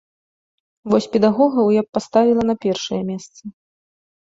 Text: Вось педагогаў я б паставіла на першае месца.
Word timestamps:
Вось 0.93 1.07
педагогаў 1.15 1.65
я 1.79 1.85
б 1.85 1.99
паставіла 1.99 2.43
на 2.51 2.55
першае 2.67 3.01
месца. 3.13 3.41